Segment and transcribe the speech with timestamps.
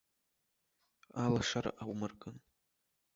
[1.23, 2.35] Алашара аумыркын.